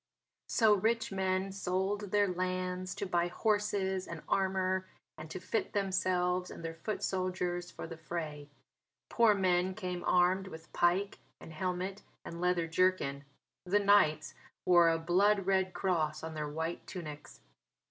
So 0.49 0.73
rich 0.73 1.11
men 1.11 1.51
sold 1.51 2.09
their 2.09 2.27
lands 2.27 2.95
to 2.95 3.05
buy 3.05 3.27
horses 3.27 4.07
and 4.07 4.23
armour 4.27 4.87
and 5.15 5.29
to 5.29 5.39
fit 5.39 5.73
themselves 5.73 6.49
and 6.49 6.65
their 6.65 6.73
foot 6.73 7.03
soldiers 7.03 7.69
for 7.69 7.85
the 7.85 7.97
fray. 7.97 8.49
Poor 9.09 9.35
men 9.35 9.75
came 9.75 10.03
armed 10.05 10.47
with 10.47 10.73
pike 10.73 11.19
and 11.39 11.53
helmet 11.53 12.01
and 12.25 12.41
leather 12.41 12.65
jerkin. 12.65 13.25
The 13.67 13.77
knights 13.77 14.33
wore 14.65 14.89
a 14.89 14.97
blood 14.97 15.45
red 15.45 15.71
cross 15.71 16.23
on 16.23 16.33
their 16.33 16.49
white 16.49 16.87
tunics. 16.87 17.41